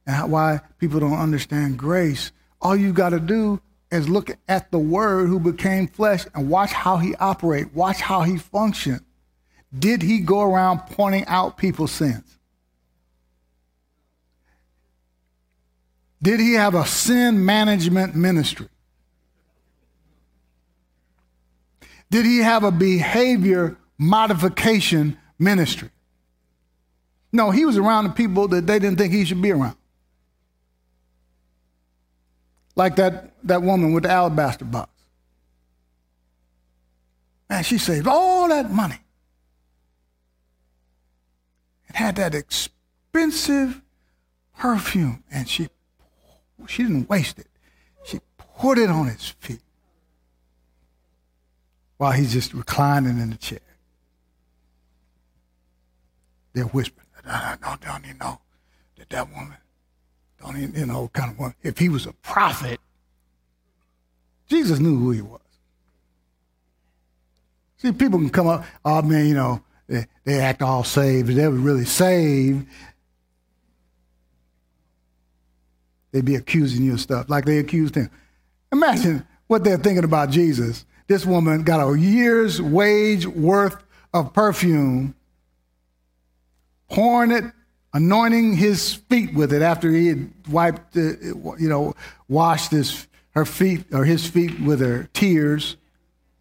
[0.07, 2.31] and why people don't understand grace.
[2.61, 6.71] All you got to do is look at the word who became flesh and watch
[6.71, 9.01] how he operate, watch how he functioned.
[9.77, 12.39] Did he go around pointing out people's sins?
[16.21, 18.69] Did he have a sin management ministry?
[22.09, 25.91] Did he have a behavior modification ministry.
[27.31, 29.77] No, he was around the people that they didn't think he should be around.
[32.75, 34.89] Like that, that woman with the alabaster box.
[37.47, 38.97] Man, she saved all that money
[41.87, 43.81] and had that expensive
[44.57, 45.69] perfume, and she
[46.67, 47.47] she didn't waste it.
[48.03, 48.19] She
[48.57, 49.61] put it on his feet
[51.97, 53.59] while he's just reclining in the chair.
[56.53, 57.07] They're whispering,
[57.61, 58.39] don't, don't you know
[58.97, 59.57] that that woman,
[60.41, 61.55] don't even, you know, kind of one.
[61.63, 62.79] If he was a prophet,
[64.47, 65.39] Jesus knew who he was.
[67.77, 71.29] See, people can come up, oh man, you know, they, they act all saved.
[71.29, 72.67] They were really saved,
[76.11, 78.09] they'd be accusing you of stuff like they accused him.
[78.71, 80.85] Imagine what they're thinking about Jesus.
[81.07, 83.75] This woman got a year's wage worth
[84.13, 85.15] of perfume
[86.91, 87.45] pouring it,
[87.93, 91.95] anointing his feet with it after he had wiped, you know,
[92.27, 95.77] washed his, her feet or his feet with her tears,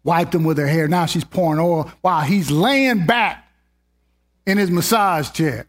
[0.03, 0.87] wiped them with her hair.
[0.87, 3.47] Now she's pouring oil while he's laying back
[4.45, 5.67] in his massage chair.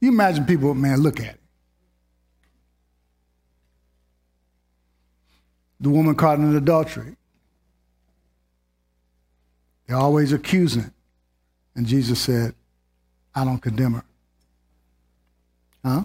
[0.00, 1.40] You imagine people, man, look at it.
[5.80, 7.16] The woman caught in adultery.
[9.92, 10.90] They're always accusing.
[11.74, 12.54] And Jesus said,
[13.34, 14.04] I don't condemn her.
[15.84, 16.04] Huh?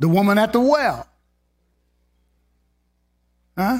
[0.00, 1.06] The woman at the well.
[3.56, 3.78] Huh?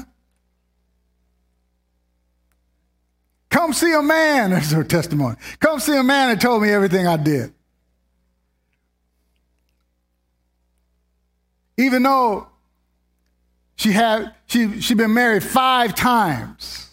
[3.49, 5.35] Come see a man, that's her testimony.
[5.59, 7.53] Come see a man that told me everything I did.
[11.75, 12.47] Even though
[13.75, 16.86] she had she she'd been married five times.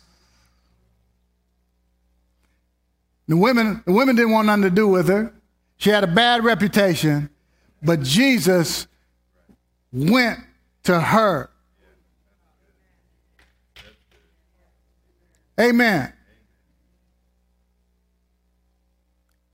[3.27, 5.33] The women, the women didn't want nothing to do with her.
[5.77, 7.31] She had a bad reputation,
[7.83, 8.87] but Jesus
[9.93, 10.41] went
[10.85, 11.51] to her.
[15.61, 16.13] Amen.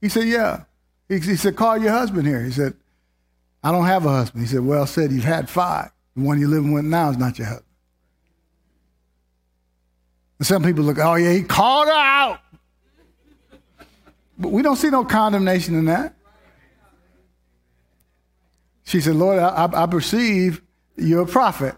[0.01, 0.65] He said, Yeah.
[1.09, 2.43] He, he, said, Call your husband here.
[2.43, 2.75] He said,
[3.63, 4.43] I don't have a husband.
[4.43, 5.91] He said, Well said, you've had five.
[6.17, 7.67] The one you're living with now is not your husband.
[10.39, 12.41] And some people look, Oh, yeah, he called her out.
[14.41, 16.15] But we don't see no condemnation in that.
[18.85, 20.63] She said, Lord, I, I perceive
[20.97, 21.75] you're a prophet.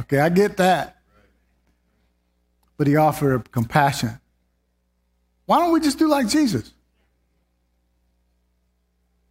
[0.00, 0.98] Okay, I get that.
[2.76, 4.20] But he offered compassion.
[5.46, 6.72] Why don't we just do like Jesus?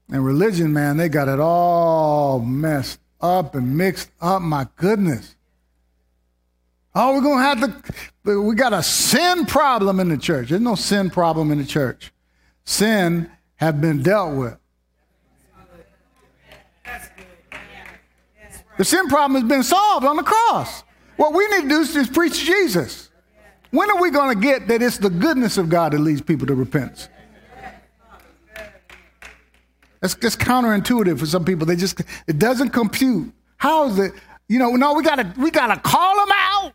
[0.09, 4.41] And religion, man, they got it all messed up and mixed up.
[4.41, 5.35] My goodness.
[6.95, 7.83] Oh, we're going to have
[8.23, 10.49] to, we got a sin problem in the church.
[10.49, 12.11] There's no sin problem in the church.
[12.71, 14.57] Sin have been dealt with.
[18.77, 20.85] The sin problem has been solved on the cross.
[21.17, 23.09] What we need to do is preach Jesus.
[23.71, 26.47] When are we going to get that it's the goodness of God that leads people
[26.47, 27.09] to repentance?
[29.99, 31.65] That's just counterintuitive for some people.
[31.65, 33.33] They just it doesn't compute.
[33.57, 34.13] How is it?
[34.47, 36.73] You know, no, we gotta we gotta call them out.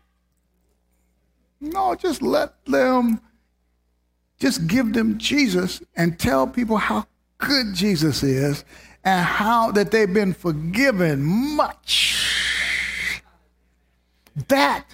[1.59, 3.19] No, just let them
[4.39, 7.05] just give them Jesus and tell people how
[7.37, 8.63] good Jesus is
[9.03, 13.23] and how that they've been forgiven much.
[14.47, 14.85] That,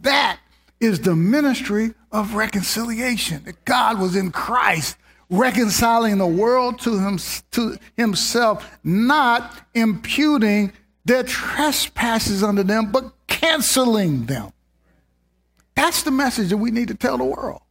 [0.00, 0.38] that
[0.78, 3.44] is the ministry of reconciliation.
[3.44, 4.96] That God was in Christ
[5.28, 7.18] reconciling the world to, him,
[7.52, 10.72] to himself, not imputing
[11.04, 14.52] their trespasses unto them, but canceling them.
[15.74, 17.62] That's the message that we need to tell the world.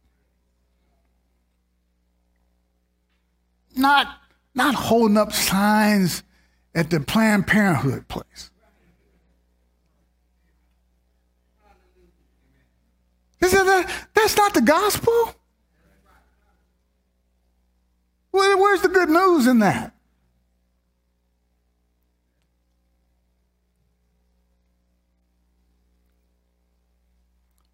[3.76, 4.20] Not
[4.54, 6.22] not holding up signs
[6.74, 8.50] at the Planned Parenthood place.
[13.40, 15.34] Is That, that's not the gospel.
[18.32, 19.94] where's the good news in that?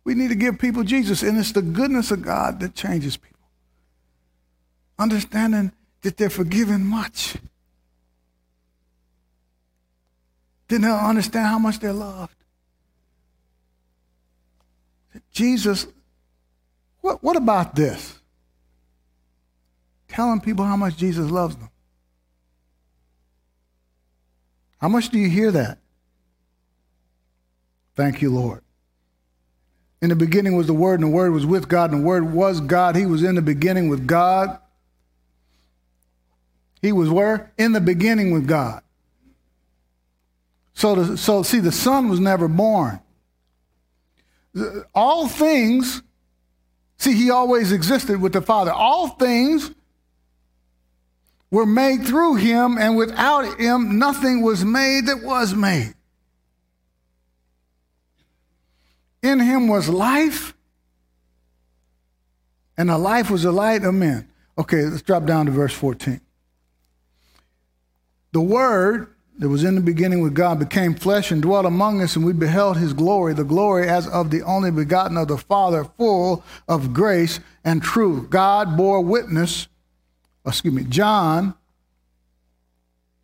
[0.05, 3.41] We need to give people Jesus, and it's the goodness of God that changes people.
[5.01, 5.73] Understanding
[6.07, 7.35] that they're forgiven much.
[10.69, 12.37] Then they'll understand how much they're loved.
[15.33, 15.89] Jesus,
[17.01, 18.21] what, what about this?
[20.07, 21.71] Telling people how much Jesus loves them.
[24.79, 25.79] How much do you hear that?
[27.97, 28.63] Thank you, Lord.
[30.01, 32.33] In the beginning was the Word, and the Word was with God, and the Word
[32.33, 32.95] was God.
[32.95, 34.61] He was in the beginning with God.
[36.83, 37.53] He was where?
[37.59, 38.83] In the beginning with God.
[40.75, 43.01] So, so see, the Son was never born.
[44.95, 46.03] All things,
[46.99, 48.73] see, he always existed with the Father.
[48.73, 49.71] All things
[51.51, 55.95] were made through him, and without him, nothing was made that was made.
[59.23, 60.55] In him was life,
[62.77, 64.29] and the life was the light of men.
[64.59, 66.21] Okay, let's drop down to verse 14.
[68.37, 72.17] The Word that was in the beginning with God became flesh and dwelt among us,
[72.17, 75.85] and we beheld his glory, the glory as of the only begotten of the Father,
[75.85, 78.29] full of grace and truth.
[78.29, 79.69] God bore witness,
[80.47, 81.55] excuse me, John,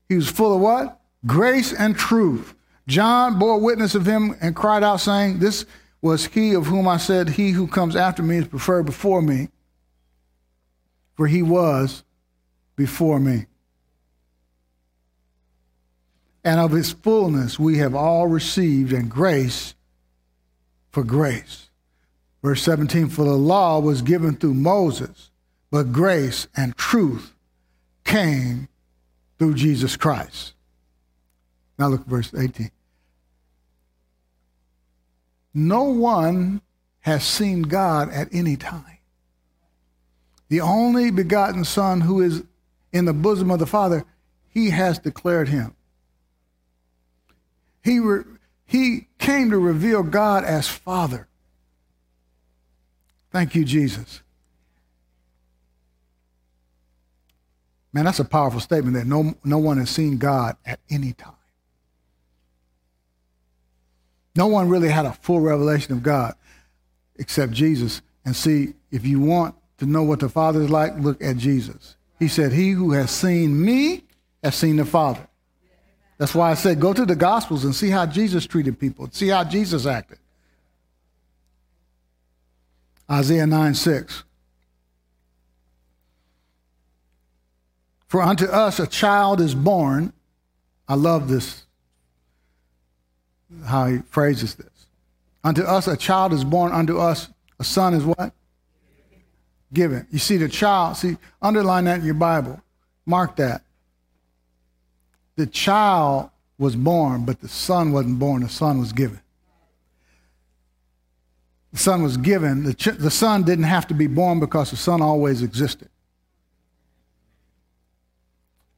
[0.08, 0.98] he was full of what?
[1.26, 2.54] Grace and truth.
[2.88, 5.66] John bore witness of him and cried out, saying, This
[6.00, 9.50] was he of whom I said, He who comes after me is preferred before me,
[11.16, 12.02] for he was
[12.76, 13.44] before me
[16.44, 19.74] and of his fullness we have all received, and grace
[20.90, 21.70] for grace.
[22.42, 25.30] Verse 17 For the law was given through Moses,
[25.70, 27.34] but grace and truth
[28.04, 28.68] came
[29.38, 30.54] through Jesus Christ.
[31.78, 32.70] Now look verse 18.
[35.54, 36.62] No one
[37.00, 38.84] has seen God at any time.
[40.48, 42.42] the only begotten Son who is
[42.92, 44.04] in the bosom of the Father,
[44.50, 45.74] he has declared him.
[47.82, 48.24] He, re-
[48.64, 51.28] he came to reveal God as Father.
[53.30, 54.22] Thank you, Jesus.
[57.92, 61.34] Man, that's a powerful statement that no, no one has seen God at any time.
[64.34, 66.34] No one really had a full revelation of God
[67.16, 68.00] except Jesus.
[68.24, 71.96] And see, if you want to know what the Father is like, look at Jesus.
[72.18, 74.04] He said, He who has seen me
[74.42, 75.26] has seen the Father.
[76.22, 79.26] That's why I said, go to the Gospels and see how Jesus treated people, see
[79.26, 80.18] how Jesus acted.
[83.10, 84.22] Isaiah 9 6.
[88.06, 90.12] For unto us a child is born.
[90.86, 91.64] I love this,
[93.66, 94.86] how he phrases this.
[95.42, 98.32] Unto us a child is born, unto us a son is what?
[99.72, 100.06] Given.
[100.12, 102.62] You see, the child, see, underline that in your Bible.
[103.06, 103.64] Mark that.
[105.42, 109.20] The child was born, but the son wasn't born, the son was given.
[111.72, 112.62] The son was given.
[112.62, 115.88] The, ch- the son didn't have to be born because the son always existed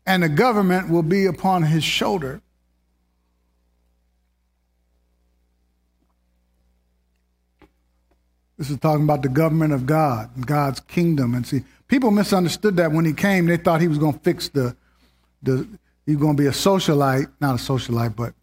[0.06, 2.40] and the government will be upon his shoulder.
[8.56, 11.34] This is talking about the government of God, God's kingdom.
[11.34, 13.44] And see, people misunderstood that when he came.
[13.46, 14.76] They thought he was going to fix the,
[15.42, 15.66] the
[16.06, 18.34] he was going to be a socialite, not a socialite, but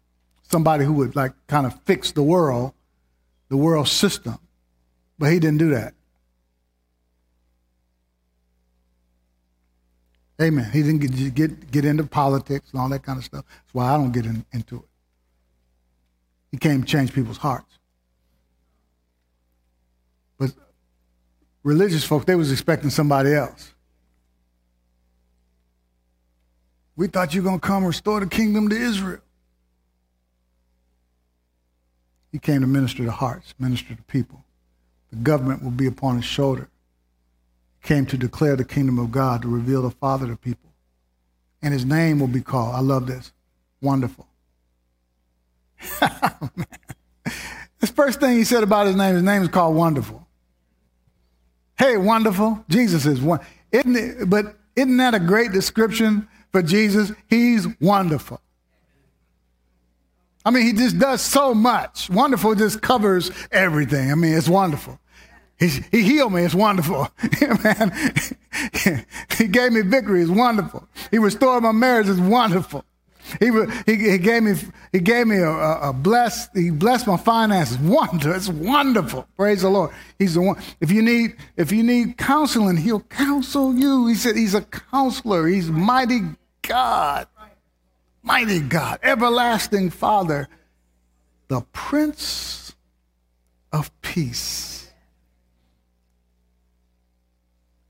[0.42, 2.72] somebody who would like kind of fix the world,
[3.48, 4.38] the world system.
[5.18, 5.94] But he didn't do that.
[10.40, 10.70] Amen.
[10.72, 13.44] He didn't get, get, get into politics and all that kind of stuff.
[13.48, 14.88] That's why I don't get in, into it.
[16.50, 17.78] He came to change people's hearts.
[20.38, 20.52] But
[21.62, 23.72] religious folk, they was expecting somebody else.
[26.96, 29.20] We thought you were going to come restore the kingdom to Israel.
[32.30, 34.44] He came to minister to hearts, minister to people.
[35.10, 36.68] The government will be upon his shoulder
[37.80, 40.70] He came to declare the kingdom of God, to reveal the Father to people.
[41.60, 43.32] And his name will be called, I love this,
[43.80, 44.26] wonderful.
[47.80, 50.26] this first thing he said about his name, his name is called wonderful.
[51.78, 52.64] Hey, wonderful.
[52.68, 53.40] Jesus is one.
[53.70, 57.12] Isn't it, but isn't that a great description for Jesus?
[57.28, 58.40] He's wonderful.
[60.44, 62.10] I mean, he just does so much.
[62.10, 64.10] Wonderful just covers everything.
[64.10, 64.98] I mean, it's wonderful.
[65.58, 66.42] He, he healed me.
[66.42, 67.08] It's wonderful.
[69.38, 70.22] He gave me victory.
[70.22, 70.86] It's wonderful.
[71.10, 72.08] He restored my marriage.
[72.08, 72.84] It's wonderful.
[73.40, 73.50] He,
[73.86, 74.54] he, he gave me
[74.90, 77.78] he gave me a, a, a blessed he blessed my finances.
[77.78, 79.26] Wonder, it's wonderful.
[79.36, 79.90] Praise the Lord.
[80.18, 80.60] He's the one.
[80.80, 84.08] If you need if you need counseling, he'll counsel you.
[84.08, 85.46] He said he's a counselor.
[85.46, 86.20] He's mighty
[86.72, 87.26] God,
[88.22, 90.48] mighty God, everlasting Father,
[91.48, 92.74] the Prince
[93.70, 94.90] of Peace.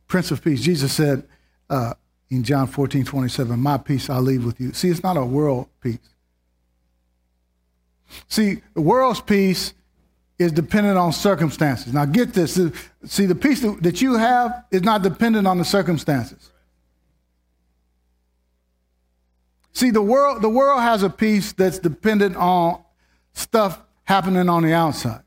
[0.08, 0.60] Prince of Peace.
[0.60, 1.28] Jesus said
[1.70, 1.94] uh,
[2.28, 4.72] in John 14, 27, My peace I leave with you.
[4.72, 6.00] See, it's not a world peace.
[8.26, 9.74] See, the world's peace
[10.40, 11.94] is dependent on circumstances.
[11.94, 12.60] Now, get this.
[13.04, 16.51] See, the peace that you have is not dependent on the circumstances.
[19.72, 22.82] See, the world, the world has a peace that's dependent on
[23.32, 25.22] stuff happening on the outside.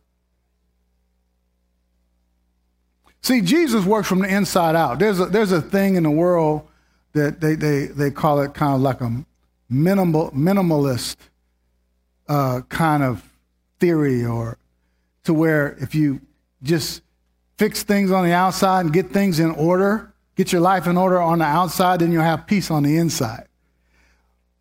[3.21, 4.99] See, Jesus works from the inside out.
[4.99, 6.67] There's a, there's a thing in the world
[7.13, 9.25] that they, they, they call it kind of like a
[9.67, 11.15] minimal, minimalist
[12.27, 13.27] uh, kind of
[13.79, 14.59] theory, or
[15.23, 16.21] to where if you
[16.61, 17.01] just
[17.57, 21.19] fix things on the outside and get things in order, get your life in order
[21.19, 23.47] on the outside, then you'll have peace on the inside.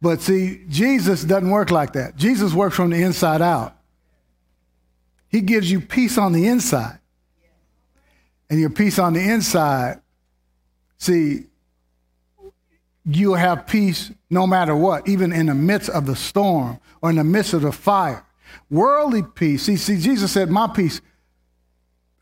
[0.04, 2.14] But see, Jesus doesn't work like that.
[2.14, 3.74] Jesus works from the inside out.
[5.30, 6.98] He gives you peace on the inside
[8.50, 10.02] and your peace on the inside,
[10.98, 11.44] see,
[13.06, 17.16] you'll have peace no matter what, even in the midst of the storm or in
[17.16, 18.26] the midst of the fire.
[18.68, 21.00] Worldly peace, see, see, Jesus said, My peace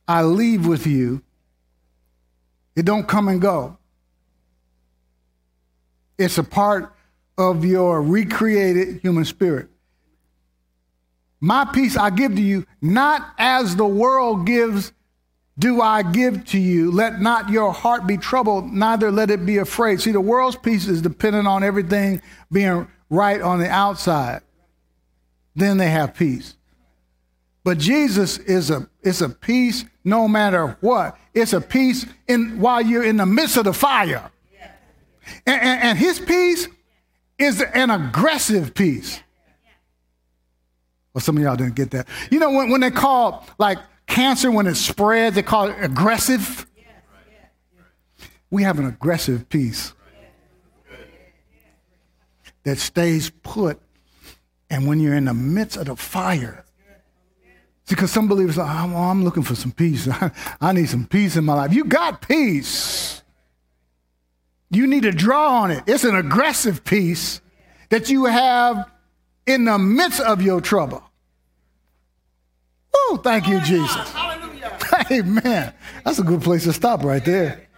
[0.06, 1.20] I leave with you.
[2.76, 3.76] It don't come and go.
[6.16, 6.91] It's a part
[7.38, 9.68] of your recreated human spirit.
[11.40, 14.92] My peace I give to you, not as the world gives
[15.58, 16.90] do I give to you.
[16.90, 20.00] Let not your heart be troubled, neither let it be afraid.
[20.00, 24.40] See, the world's peace is dependent on everything being right on the outside.
[25.54, 26.56] Then they have peace.
[27.64, 31.18] But Jesus is a it's a peace no matter what.
[31.34, 34.30] It's a peace in while you're in the midst of the fire.
[35.46, 36.66] And, and, and his peace
[37.42, 39.20] is an aggressive peace.
[41.12, 42.08] Well, some of y'all didn't get that.
[42.30, 46.66] You know, when, when they call like cancer, when it spreads, they call it aggressive.
[48.50, 49.92] We have an aggressive peace
[52.64, 53.80] that stays put.
[54.70, 56.64] And when you're in the midst of the fire,
[57.88, 60.08] because some believers are, oh, well, I'm looking for some peace.
[60.60, 61.74] I need some peace in my life.
[61.74, 63.21] You got peace.
[64.72, 65.84] You need to draw on it.
[65.86, 67.40] It's an aggressive peace
[67.90, 68.90] that you have
[69.46, 71.04] in the midst of your trouble.
[72.94, 74.14] Oh, thank you, Jesus.
[75.10, 75.74] Amen.
[76.04, 77.68] That's a good place to stop right there.